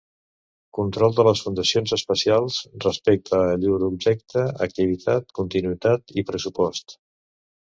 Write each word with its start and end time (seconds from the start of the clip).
Control 0.77 1.11
de 1.17 1.25
les 1.27 1.41
fundacions 1.47 1.93
especials 1.97 2.57
respecte 2.87 3.41
a 3.51 3.59
llur 3.65 3.77
objecte, 3.89 4.47
activitat, 4.69 5.29
continuïtat 5.41 6.19
i 6.23 6.25
pressupost. 6.33 6.99